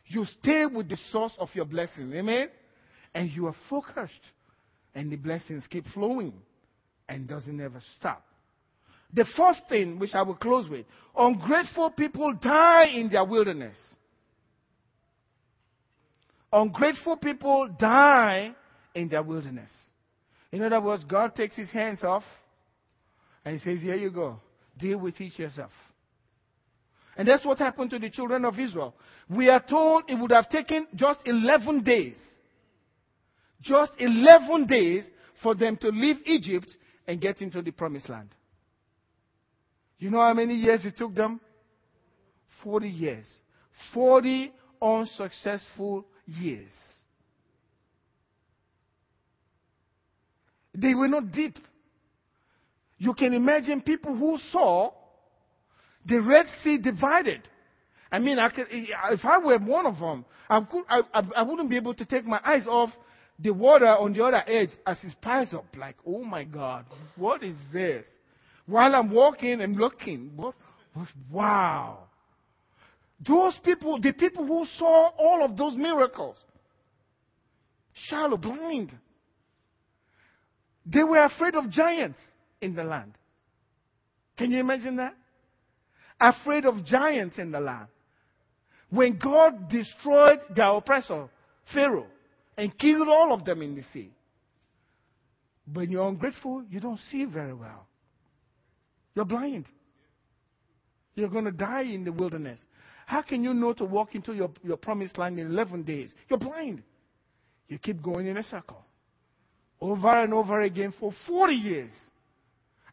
[0.06, 2.12] you stay with the source of your blessing.
[2.14, 2.48] Amen?
[3.14, 4.12] And you are focused.
[4.94, 6.32] And the blessings keep flowing
[7.08, 8.24] and doesn't ever stop.
[9.12, 13.77] The first thing, which I will close with, ungrateful people die in their wilderness.
[16.53, 18.55] Ungrateful people die
[18.94, 19.70] in their wilderness.
[20.53, 22.25] In other words, God takes his hands off
[23.44, 24.40] and he says, Here you go.
[24.79, 25.70] Deal with it yourself.
[27.16, 28.94] And that's what happened to the children of Israel.
[29.29, 32.16] We are told it would have taken just 11 days.
[33.61, 35.05] Just 11 days
[35.42, 36.68] for them to leave Egypt
[37.07, 38.31] and get into the promised land.
[40.00, 41.40] You know how many years it took them?
[42.64, 43.26] 40 years.
[43.94, 44.50] 40
[44.82, 46.70] unsuccessful years.
[50.75, 51.56] They were not deep.
[52.96, 54.92] You can imagine people who saw
[56.06, 57.42] the Red Sea divided.
[58.10, 61.02] I mean, I could, if I were one of them, I, could, I,
[61.37, 62.90] I wouldn't be able to take my eyes off
[63.38, 65.66] the water on the other edge as it piles up.
[65.79, 68.06] Like, oh my God, what is this?
[68.67, 70.31] While I'm walking and looking,
[71.31, 72.04] wow.
[73.27, 76.37] Those people, the people who saw all of those miracles,
[78.08, 78.96] Shallow, blind.
[80.87, 82.19] They were afraid of giants
[82.61, 83.13] in the land.
[84.38, 85.15] Can you imagine that?
[86.21, 87.88] Afraid of giants in the land.
[88.88, 91.29] When God destroyed their oppressor,
[91.73, 92.06] Pharaoh,
[92.56, 94.11] and killed all of them in the sea.
[95.73, 97.87] When you're ungrateful, you don't see very well.
[99.15, 99.67] You're blind.
[101.15, 102.61] You're going to die in the wilderness.
[103.06, 106.13] How can you know to walk into your, your promised land in 11 days?
[106.29, 106.83] You're blind.
[107.69, 108.85] You keep going in a circle
[109.81, 111.92] over and over again for 40 years,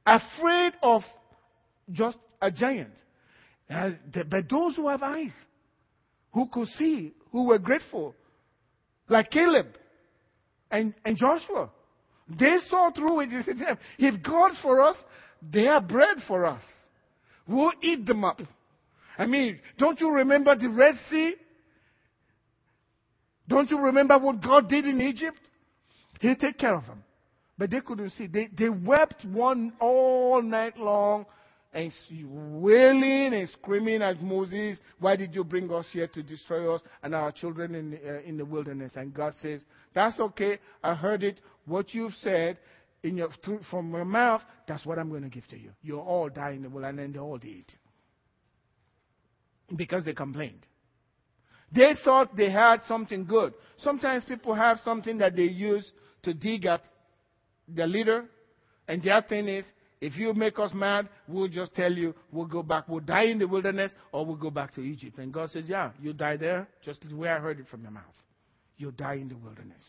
[0.05, 1.01] afraid of
[1.91, 2.93] just a giant.
[3.69, 5.33] But those who have eyes,
[6.33, 8.15] who could see, who were grateful,
[9.09, 9.67] like Caleb
[10.71, 11.69] and, and Joshua,
[12.29, 13.29] they saw through it.
[13.97, 14.97] If God's for us,
[15.41, 16.61] they are bread for us.
[17.47, 18.41] We'll eat them up.
[19.17, 21.35] I mean, don't you remember the Red Sea?
[23.47, 25.39] Don't you remember what God did in Egypt?
[26.19, 27.03] He take care of them.
[27.57, 28.27] But they couldn't see.
[28.27, 31.25] They, they wept one all night long
[31.73, 31.91] and
[32.61, 37.13] wailing and screaming at Moses, Why did you bring us here to destroy us and
[37.13, 38.93] our children in the, uh, in the wilderness?
[38.95, 39.61] And God says,
[39.93, 40.59] That's okay.
[40.83, 41.39] I heard it.
[41.65, 42.57] What you've said
[43.03, 45.71] in your, through, from your mouth, that's what I'm going to give to you.
[45.81, 47.05] You'll all die in the wilderness.
[47.05, 47.65] And they all did.
[49.75, 50.65] Because they complained.
[51.71, 53.53] They thought they had something good.
[53.77, 55.89] Sometimes people have something that they use
[56.23, 56.81] to dig at
[57.67, 58.25] their leader,
[58.87, 59.65] and their thing is,
[59.99, 62.87] if you make us mad, we'll just tell you we'll go back.
[62.87, 65.17] We'll die in the wilderness or we'll go back to Egypt.
[65.17, 67.91] And God says, Yeah, you die there, just the way I heard it from your
[67.91, 68.03] mouth.
[68.77, 69.81] You'll die in the wilderness.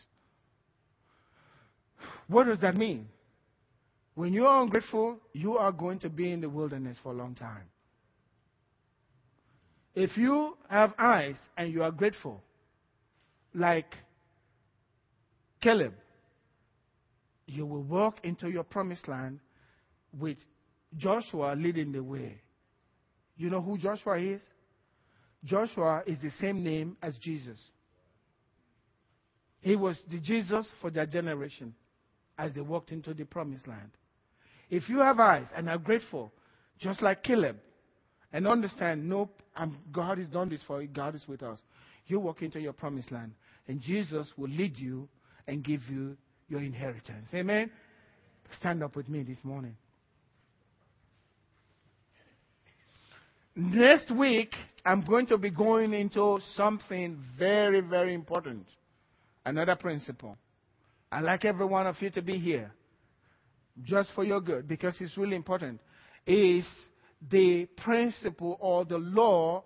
[2.27, 3.07] What does that mean?
[4.15, 7.35] When you are ungrateful, you are going to be in the wilderness for a long
[7.35, 7.63] time.
[9.95, 12.41] If you have eyes and you are grateful,
[13.53, 13.95] like
[15.61, 15.93] Caleb,
[17.47, 19.39] you will walk into your promised land
[20.17, 20.37] with
[20.97, 22.41] Joshua leading the way.
[23.37, 24.41] You know who Joshua is?
[25.43, 27.59] Joshua is the same name as Jesus.
[29.61, 31.73] He was the Jesus for their generation
[32.39, 33.91] as they walked into the promised land.
[34.69, 36.31] If you have eyes and are grateful,
[36.79, 37.57] just like Caleb,
[38.31, 41.59] and understand, nope, I'm, God has done this for you, God is with us,
[42.07, 43.33] you walk into your promised land,
[43.67, 45.09] and Jesus will lead you
[45.47, 46.15] and give you
[46.47, 47.27] your inheritance.
[47.33, 47.69] Amen?
[48.57, 49.75] Stand up with me this morning.
[53.55, 54.53] Next week,
[54.85, 58.65] I'm going to be going into something very, very important.
[59.45, 60.37] Another principle.
[61.11, 62.71] I'd like every one of you to be here
[63.83, 65.79] just for your good because it's really important.
[66.25, 66.65] Is
[67.31, 69.63] the principle or the law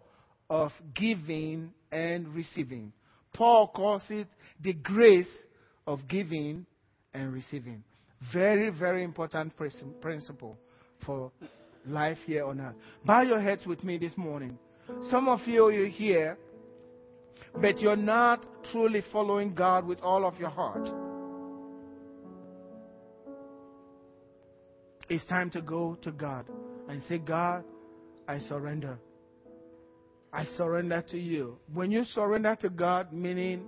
[0.50, 2.92] of giving and receiving.
[3.34, 4.28] Paul calls it
[4.62, 5.30] the grace
[5.88, 6.66] of giving
[7.14, 7.84] and receiving.
[8.32, 9.54] Very, very important
[10.02, 10.58] principle
[11.06, 11.32] for
[11.86, 12.76] life here on earth.
[13.06, 14.58] Bow your heads with me this morning.
[15.10, 16.38] Some of you are here,
[17.62, 20.90] but you're not truly following God with all of your heart.
[25.10, 26.46] It's time to go to God
[26.88, 27.64] and say, God,
[28.28, 29.00] I surrender.
[30.32, 31.58] I surrender to you.
[31.74, 33.66] When you surrender to God, meaning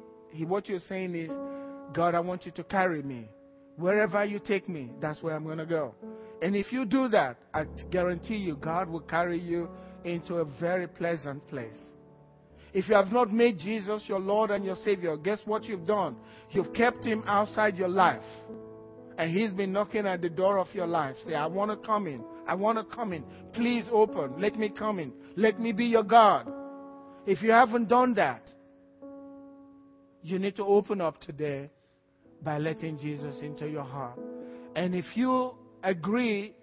[0.47, 1.31] what you're saying is,
[1.93, 3.27] God, I want you to carry me.
[3.77, 5.93] Wherever you take me, that's where I'm going to go.
[6.41, 9.69] And if you do that, I guarantee you, God will carry you
[10.03, 11.79] into a very pleasant place.
[12.73, 16.15] If you have not made Jesus your Lord and your Savior, guess what you've done?
[16.51, 18.23] You've kept him outside your life.
[19.17, 21.15] And he's been knocking at the door of your life.
[21.25, 22.23] Say, I want to come in.
[22.47, 23.23] I want to come in.
[23.53, 24.39] Please open.
[24.39, 25.13] Let me come in.
[25.37, 26.51] Let me be your God.
[27.25, 28.41] If you haven't done that,
[30.21, 31.69] you need to open up today
[32.41, 34.19] by letting Jesus into your heart.
[34.75, 36.53] And if you agree,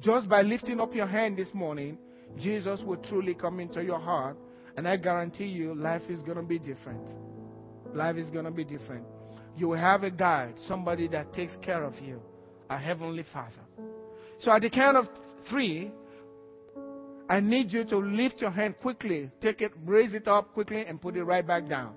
[0.00, 1.96] just by lifting up your hand this morning,
[2.38, 4.36] Jesus will truly come into your heart.
[4.76, 7.08] And I guarantee you, life is going to be different.
[7.94, 9.06] Life is going to be different.
[9.56, 12.20] You will have a guide, somebody that takes care of you,
[12.68, 13.62] a heavenly Father.
[14.40, 15.08] So at the count of
[15.48, 15.90] three,
[17.28, 19.30] I need you to lift your hand quickly.
[19.40, 21.94] Take it, raise it up quickly, and put it right back down.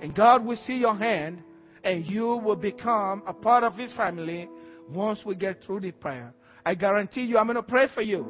[0.00, 1.42] And God will see your hand
[1.84, 4.48] and you will become a part of His family
[4.88, 6.32] once we get through the prayer.
[6.64, 8.26] I guarantee you, I'm going to pray for you.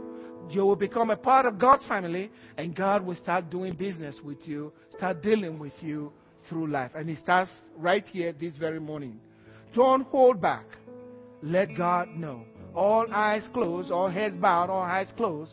[0.50, 4.38] You will become a part of God's family, and God will start doing business with
[4.46, 6.12] you, start dealing with you
[6.52, 6.92] through life.
[6.94, 9.18] And He starts right here this very morning.
[9.74, 10.66] Don't hold back.
[11.42, 12.44] Let God know.
[12.74, 15.52] All eyes closed, all heads bowed, all eyes closed.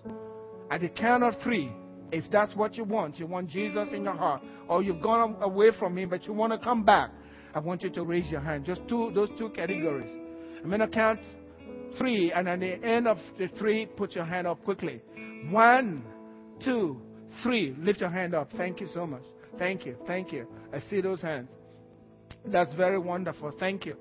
[0.69, 1.71] At the count of three,
[2.11, 5.71] if that's what you want, you want Jesus in your heart, or you've gone away
[5.77, 7.11] from Him, but you want to come back,
[7.53, 8.65] I want you to raise your hand.
[8.65, 10.11] Just two, those two categories.
[10.61, 11.19] I'm going to count
[11.97, 15.01] three, and at the end of the three, put your hand up quickly.
[15.49, 16.03] One,
[16.63, 17.01] two,
[17.41, 17.75] three.
[17.79, 18.49] Lift your hand up.
[18.55, 19.23] Thank you so much.
[19.59, 19.97] Thank you.
[20.07, 20.47] Thank you.
[20.73, 21.49] I see those hands.
[22.45, 23.51] That's very wonderful.
[23.59, 23.97] Thank you.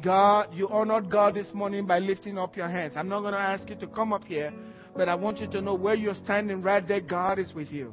[0.00, 2.94] God, you honored God this morning by lifting up your hands.
[2.96, 4.52] I'm not going to ask you to come up here,
[4.96, 7.92] but I want you to know where you're standing right there, God is with you.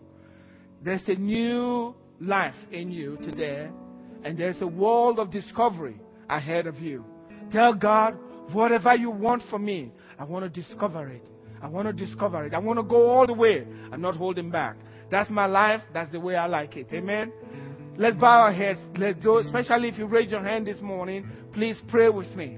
[0.82, 3.70] There's a new life in you today,
[4.24, 6.00] and there's a world of discovery
[6.30, 7.04] ahead of you.
[7.52, 8.18] Tell God,
[8.54, 11.28] whatever you want from me, I want to discover it.
[11.62, 12.54] I want to discover it.
[12.54, 13.66] I want to go all the way.
[13.92, 14.78] I'm not holding back.
[15.12, 15.82] That's my life.
[15.94, 16.88] That's the way I like it.
[16.88, 17.10] Mm-hmm.
[17.10, 17.34] Amen.
[17.98, 18.80] Let's bow our heads.
[18.98, 19.40] Let's go.
[19.40, 22.58] Especially if you raise your hand this morning, please pray with me.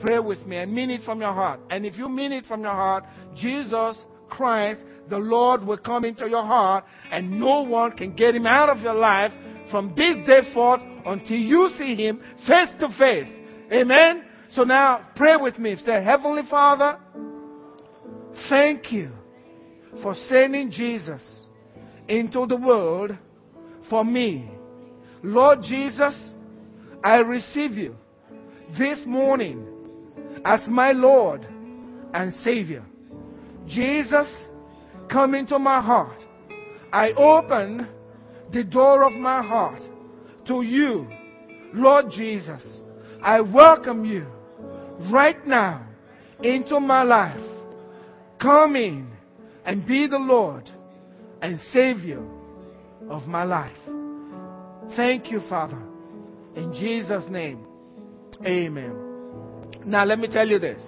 [0.00, 1.60] Pray with me and mean it from your heart.
[1.70, 3.04] And if you mean it from your heart,
[3.36, 3.96] Jesus
[4.30, 4.80] Christ,
[5.10, 8.78] the Lord, will come into your heart, and no one can get him out of
[8.78, 9.32] your life
[9.70, 13.28] from this day forth until you see him face to face.
[13.72, 14.24] Amen.
[14.54, 15.76] So now pray with me.
[15.84, 16.98] Say, Heavenly Father,
[18.48, 19.10] thank you
[20.02, 21.37] for sending Jesus
[22.08, 23.16] into the world
[23.88, 24.50] for me.
[25.22, 26.32] Lord Jesus,
[27.04, 27.96] I receive you
[28.78, 29.66] this morning
[30.44, 31.46] as my Lord
[32.14, 32.84] and Savior.
[33.66, 34.26] Jesus,
[35.10, 36.24] come into my heart.
[36.92, 37.88] I open
[38.52, 39.82] the door of my heart
[40.46, 41.06] to you,
[41.74, 42.64] Lord Jesus.
[43.22, 44.26] I welcome you
[45.12, 45.86] right now
[46.42, 47.40] into my life.
[48.40, 49.10] Come in
[49.64, 50.70] and be the Lord
[51.42, 52.22] and Savior
[53.08, 53.76] of my life.
[54.96, 55.80] Thank you, Father.
[56.56, 57.66] In Jesus' name,
[58.44, 58.94] amen.
[59.84, 60.80] Now, let me tell you this.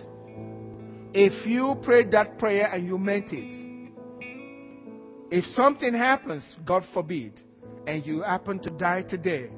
[1.13, 3.71] If you prayed that prayer and you meant it,
[5.31, 7.41] if something happens, God forbid,
[7.87, 9.49] and you happen to die today,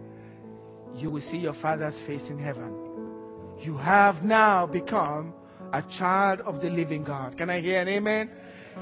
[0.95, 2.75] you will see your Father's face in heaven.
[3.61, 5.33] You have now become
[5.73, 7.39] a child of the living God.
[7.39, 8.31] Can I hear an amen?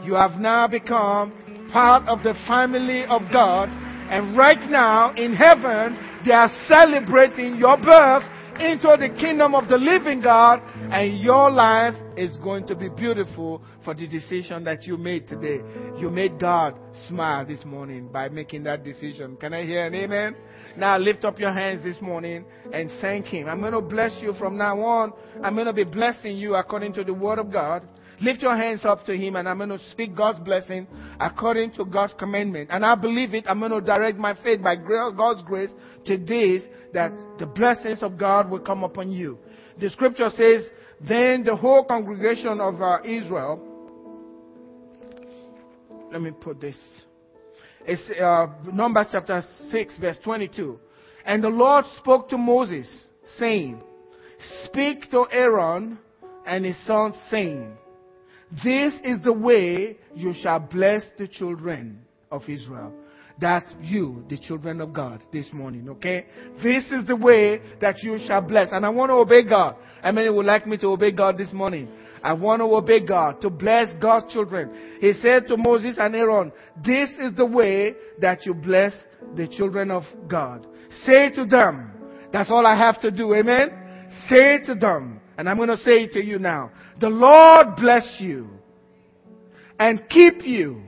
[0.04, 3.68] You have now become part of the family of God.
[4.10, 8.24] And right now in heaven, they are celebrating your birth
[8.58, 10.60] into the kingdom of the living God.
[10.90, 15.60] And your life is going to be beautiful for the decision that you made today.
[15.98, 16.74] You made God
[17.08, 19.36] smile this morning by making that decision.
[19.36, 20.36] Can I hear an amen?
[20.76, 23.48] Now lift up your hands this morning and thank Him.
[23.48, 25.12] I'm going to bless you from now on.
[25.42, 27.86] I'm going to be blessing you according to the Word of God.
[28.20, 30.86] Lift your hands up to Him and I'm going to speak God's blessing
[31.18, 32.68] according to God's commandment.
[32.70, 33.44] And I believe it.
[33.46, 35.70] I'm going to direct my faith by God's grace
[36.06, 36.62] to this
[36.92, 39.38] that the blessings of God will come upon you.
[39.78, 40.64] The scripture says,
[41.00, 43.66] then the whole congregation of uh, Israel,
[46.12, 46.76] let me put this.
[47.86, 50.78] It's uh, Numbers chapter 6, verse 22.
[51.24, 52.90] And the Lord spoke to Moses,
[53.38, 53.80] saying,
[54.64, 55.98] Speak to Aaron
[56.46, 57.72] and his sons, saying,
[58.64, 62.92] this is the way you shall bless the children of Israel.
[63.40, 66.26] That's you, the children of God, this morning, okay?
[66.62, 68.68] This is the way that you shall bless.
[68.70, 69.76] And I want to obey God.
[70.02, 71.88] How many would like me to obey God this morning?
[72.22, 74.98] I want to obey God, to bless God's children.
[75.00, 76.52] He said to Moses and Aaron,
[76.84, 78.92] this is the way that you bless
[79.36, 80.66] the children of God.
[81.06, 81.92] Say to them,
[82.32, 83.70] that's all I have to do, amen?
[84.28, 86.70] Say to them, and I'm going to say it to you now.
[87.00, 88.46] The Lord bless you
[89.78, 90.82] and keep you.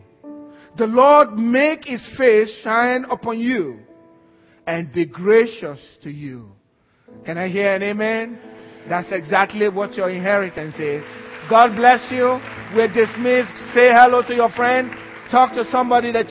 [0.77, 3.79] The Lord make his face shine upon you
[4.67, 6.53] and be gracious to you.
[7.25, 8.39] Can I hear an amen?
[8.91, 11.03] That's exactly what your inheritance is.
[11.49, 12.39] God bless you.
[12.77, 13.57] We're dismissed.
[13.73, 14.91] Say hello to your friend.
[15.31, 16.21] Talk to somebody that